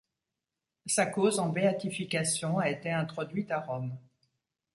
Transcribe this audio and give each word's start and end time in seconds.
Sa 0.87 1.05
cause 1.05 1.37
en 1.37 1.49
béatification 1.49 2.57
a 2.57 2.71
été 2.71 2.89
introduite 2.91 3.51
à 3.51 3.59
Rome. 3.59 3.95